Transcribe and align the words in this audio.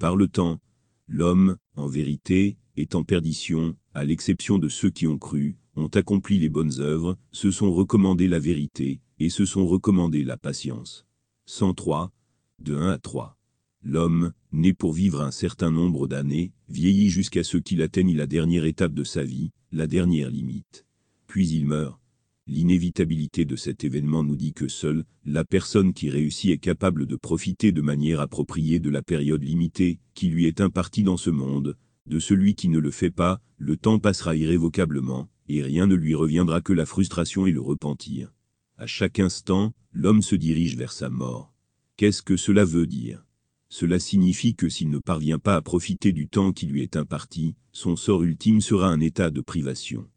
Par 0.00 0.16
le 0.16 0.28
temps, 0.28 0.58
l'homme, 1.08 1.58
en 1.76 1.86
vérité, 1.86 2.56
est 2.78 2.94
en 2.94 3.04
perdition, 3.04 3.76
à 3.92 4.02
l'exception 4.02 4.56
de 4.56 4.70
ceux 4.70 4.88
qui 4.88 5.06
ont 5.06 5.18
cru, 5.18 5.58
ont 5.76 5.88
accompli 5.88 6.38
les 6.38 6.48
bonnes 6.48 6.80
œuvres, 6.80 7.18
se 7.32 7.50
sont 7.50 7.70
recommandés 7.70 8.26
la 8.26 8.38
vérité, 8.38 9.02
et 9.18 9.28
se 9.28 9.44
sont 9.44 9.66
recommandés 9.66 10.24
la 10.24 10.38
patience. 10.38 11.06
103, 11.44 12.12
de 12.60 12.76
1 12.76 12.92
à 12.92 12.98
3. 12.98 13.36
L'homme, 13.82 14.32
né 14.52 14.72
pour 14.72 14.94
vivre 14.94 15.20
un 15.20 15.30
certain 15.30 15.70
nombre 15.70 16.08
d'années, 16.08 16.52
vieillit 16.70 17.10
jusqu'à 17.10 17.44
ce 17.44 17.58
qu'il 17.58 17.82
atteigne 17.82 18.16
la 18.16 18.26
dernière 18.26 18.64
étape 18.64 18.94
de 18.94 19.04
sa 19.04 19.22
vie, 19.22 19.50
la 19.70 19.86
dernière 19.86 20.30
limite. 20.30 20.86
Puis 21.26 21.46
il 21.50 21.66
meurt. 21.66 22.00
L'inévitabilité 22.52 23.44
de 23.44 23.54
cet 23.54 23.84
événement 23.84 24.24
nous 24.24 24.34
dit 24.34 24.52
que 24.52 24.66
seule 24.66 25.04
la 25.24 25.44
personne 25.44 25.92
qui 25.92 26.10
réussit 26.10 26.50
est 26.50 26.58
capable 26.58 27.06
de 27.06 27.14
profiter 27.14 27.70
de 27.70 27.80
manière 27.80 28.18
appropriée 28.18 28.80
de 28.80 28.90
la 28.90 29.02
période 29.02 29.44
limitée 29.44 30.00
qui 30.14 30.26
lui 30.26 30.46
est 30.46 30.60
impartie 30.60 31.04
dans 31.04 31.16
ce 31.16 31.30
monde. 31.30 31.76
De 32.06 32.18
celui 32.18 32.56
qui 32.56 32.68
ne 32.68 32.80
le 32.80 32.90
fait 32.90 33.12
pas, 33.12 33.40
le 33.56 33.76
temps 33.76 34.00
passera 34.00 34.34
irrévocablement, 34.34 35.28
et 35.48 35.62
rien 35.62 35.86
ne 35.86 35.94
lui 35.94 36.16
reviendra 36.16 36.60
que 36.60 36.72
la 36.72 36.86
frustration 36.86 37.46
et 37.46 37.52
le 37.52 37.60
repentir. 37.60 38.34
À 38.76 38.88
chaque 38.88 39.20
instant, 39.20 39.72
l'homme 39.92 40.20
se 40.20 40.34
dirige 40.34 40.76
vers 40.76 40.90
sa 40.90 41.08
mort. 41.08 41.54
Qu'est-ce 41.96 42.20
que 42.20 42.36
cela 42.36 42.64
veut 42.64 42.88
dire? 42.88 43.24
Cela 43.68 44.00
signifie 44.00 44.56
que 44.56 44.68
s'il 44.68 44.90
ne 44.90 44.98
parvient 44.98 45.38
pas 45.38 45.54
à 45.54 45.62
profiter 45.62 46.10
du 46.10 46.26
temps 46.26 46.50
qui 46.50 46.66
lui 46.66 46.82
est 46.82 46.96
imparti, 46.96 47.54
son 47.70 47.94
sort 47.94 48.24
ultime 48.24 48.60
sera 48.60 48.88
un 48.88 48.98
état 48.98 49.30
de 49.30 49.40
privation. 49.40 50.08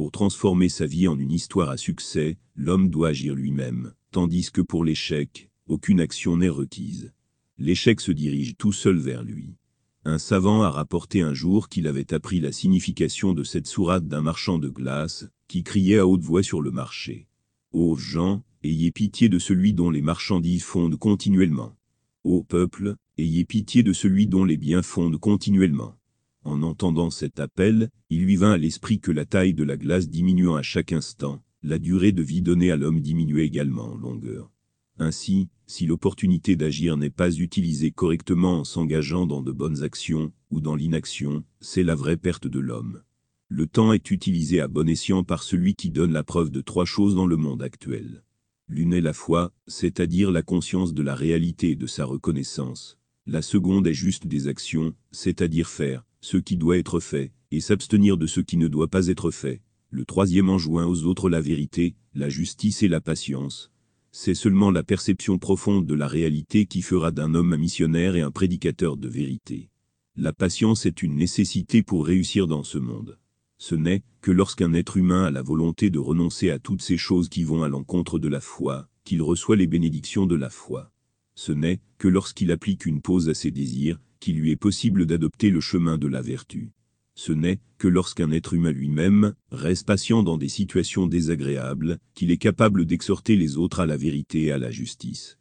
Pour 0.00 0.12
transformer 0.12 0.70
sa 0.70 0.86
vie 0.86 1.08
en 1.08 1.18
une 1.18 1.30
histoire 1.30 1.68
à 1.68 1.76
succès, 1.76 2.38
l'homme 2.56 2.88
doit 2.88 3.08
agir 3.08 3.34
lui-même, 3.34 3.92
tandis 4.12 4.50
que 4.50 4.62
pour 4.62 4.82
l'échec, 4.82 5.50
aucune 5.66 6.00
action 6.00 6.38
n'est 6.38 6.48
requise. 6.48 7.12
L'échec 7.58 8.00
se 8.00 8.10
dirige 8.10 8.56
tout 8.56 8.72
seul 8.72 8.96
vers 8.96 9.22
lui. 9.22 9.58
Un 10.06 10.16
savant 10.16 10.62
a 10.62 10.70
rapporté 10.70 11.20
un 11.20 11.34
jour 11.34 11.68
qu'il 11.68 11.86
avait 11.86 12.14
appris 12.14 12.40
la 12.40 12.50
signification 12.50 13.34
de 13.34 13.44
cette 13.44 13.66
sourate 13.66 14.08
d'un 14.08 14.22
marchand 14.22 14.58
de 14.58 14.70
glace, 14.70 15.26
qui 15.48 15.64
criait 15.64 15.98
à 15.98 16.06
haute 16.06 16.22
voix 16.22 16.42
sur 16.42 16.62
le 16.62 16.70
marché. 16.70 17.28
Ô 17.70 17.94
gens, 17.94 18.42
ayez 18.62 18.92
pitié 18.92 19.28
de 19.28 19.38
celui 19.38 19.74
dont 19.74 19.90
les 19.90 20.00
marchandises 20.00 20.64
fondent 20.64 20.96
continuellement. 20.96 21.76
Ô 22.24 22.42
peuple, 22.42 22.96
ayez 23.18 23.44
pitié 23.44 23.82
de 23.82 23.92
celui 23.92 24.26
dont 24.26 24.46
les 24.46 24.56
biens 24.56 24.80
fondent 24.80 25.18
continuellement. 25.18 25.99
En 26.44 26.62
entendant 26.62 27.10
cet 27.10 27.38
appel, 27.38 27.90
il 28.08 28.24
lui 28.24 28.36
vint 28.36 28.52
à 28.52 28.58
l'esprit 28.58 28.98
que 28.98 29.12
la 29.12 29.26
taille 29.26 29.54
de 29.54 29.64
la 29.64 29.76
glace 29.76 30.08
diminuant 30.08 30.56
à 30.56 30.62
chaque 30.62 30.92
instant, 30.92 31.42
la 31.62 31.78
durée 31.78 32.12
de 32.12 32.22
vie 32.22 32.40
donnée 32.40 32.70
à 32.70 32.76
l'homme 32.76 33.00
diminuait 33.00 33.44
également 33.44 33.92
en 33.92 33.96
longueur. 33.96 34.50
Ainsi, 34.98 35.48
si 35.66 35.86
l'opportunité 35.86 36.56
d'agir 36.56 36.96
n'est 36.96 37.10
pas 37.10 37.30
utilisée 37.30 37.90
correctement 37.90 38.60
en 38.60 38.64
s'engageant 38.64 39.26
dans 39.26 39.42
de 39.42 39.52
bonnes 39.52 39.82
actions, 39.82 40.32
ou 40.50 40.60
dans 40.60 40.74
l'inaction, 40.74 41.44
c'est 41.60 41.82
la 41.82 41.94
vraie 41.94 42.16
perte 42.16 42.46
de 42.46 42.58
l'homme. 42.58 43.02
Le 43.48 43.66
temps 43.66 43.92
est 43.92 44.10
utilisé 44.10 44.60
à 44.60 44.68
bon 44.68 44.88
escient 44.88 45.24
par 45.24 45.42
celui 45.42 45.74
qui 45.74 45.90
donne 45.90 46.12
la 46.12 46.24
preuve 46.24 46.50
de 46.50 46.60
trois 46.60 46.84
choses 46.84 47.14
dans 47.14 47.26
le 47.26 47.36
monde 47.36 47.62
actuel. 47.62 48.24
L'une 48.68 48.94
est 48.94 49.00
la 49.00 49.12
foi, 49.12 49.52
c'est-à-dire 49.66 50.30
la 50.30 50.42
conscience 50.42 50.94
de 50.94 51.02
la 51.02 51.14
réalité 51.14 51.70
et 51.70 51.76
de 51.76 51.86
sa 51.86 52.04
reconnaissance. 52.04 52.98
La 53.26 53.42
seconde 53.42 53.86
est 53.86 53.94
juste 53.94 54.26
des 54.26 54.48
actions, 54.48 54.94
c'est-à-dire 55.10 55.68
faire 55.68 56.04
ce 56.20 56.36
qui 56.36 56.56
doit 56.56 56.78
être 56.78 57.00
fait, 57.00 57.32
et 57.50 57.60
s'abstenir 57.60 58.16
de 58.16 58.26
ce 58.26 58.40
qui 58.40 58.56
ne 58.56 58.68
doit 58.68 58.88
pas 58.88 59.08
être 59.08 59.30
fait. 59.30 59.62
Le 59.90 60.04
troisième 60.04 60.50
enjoint 60.50 60.86
aux 60.86 61.04
autres 61.04 61.28
la 61.28 61.40
vérité, 61.40 61.96
la 62.14 62.28
justice 62.28 62.82
et 62.82 62.88
la 62.88 63.00
patience. 63.00 63.72
C'est 64.12 64.34
seulement 64.34 64.70
la 64.70 64.82
perception 64.82 65.38
profonde 65.38 65.86
de 65.86 65.94
la 65.94 66.06
réalité 66.06 66.66
qui 66.66 66.82
fera 66.82 67.10
d'un 67.10 67.34
homme 67.34 67.52
un 67.52 67.58
missionnaire 67.58 68.16
et 68.16 68.20
un 68.20 68.30
prédicateur 68.30 68.96
de 68.96 69.08
vérité. 69.08 69.70
La 70.16 70.32
patience 70.32 70.86
est 70.86 71.02
une 71.02 71.16
nécessité 71.16 71.82
pour 71.82 72.06
réussir 72.06 72.46
dans 72.46 72.64
ce 72.64 72.78
monde 72.78 73.18
ce 73.60 73.74
n'est 73.74 74.02
que 74.22 74.30
lorsqu'un 74.30 74.72
être 74.72 74.96
humain 74.96 75.24
a 75.24 75.30
la 75.30 75.42
volonté 75.42 75.90
de 75.90 75.98
renoncer 75.98 76.50
à 76.50 76.58
toutes 76.58 76.80
ces 76.80 76.96
choses 76.96 77.28
qui 77.28 77.44
vont 77.44 77.62
à 77.62 77.68
l'encontre 77.68 78.18
de 78.18 78.26
la 78.26 78.40
foi, 78.40 78.88
qu'il 79.04 79.20
reçoit 79.20 79.54
les 79.54 79.66
bénédictions 79.66 80.24
de 80.24 80.34
la 80.34 80.48
foi. 80.48 80.90
Ce 81.42 81.52
n'est 81.52 81.80
que 81.96 82.06
lorsqu'il 82.06 82.52
applique 82.52 82.84
une 82.84 83.00
pause 83.00 83.30
à 83.30 83.34
ses 83.34 83.50
désirs, 83.50 83.98
qu'il 84.20 84.38
lui 84.38 84.50
est 84.50 84.56
possible 84.56 85.06
d'adopter 85.06 85.48
le 85.48 85.62
chemin 85.62 85.96
de 85.96 86.06
la 86.06 86.20
vertu. 86.20 86.72
Ce 87.14 87.32
n'est 87.32 87.60
que 87.78 87.88
lorsqu'un 87.88 88.30
être 88.30 88.52
humain 88.52 88.72
lui-même 88.72 89.32
reste 89.50 89.86
patient 89.86 90.22
dans 90.22 90.36
des 90.36 90.50
situations 90.50 91.06
désagréables, 91.06 91.96
qu'il 92.12 92.30
est 92.30 92.36
capable 92.36 92.84
d'exhorter 92.84 93.36
les 93.36 93.56
autres 93.56 93.80
à 93.80 93.86
la 93.86 93.96
vérité 93.96 94.42
et 94.42 94.52
à 94.52 94.58
la 94.58 94.70
justice. 94.70 95.38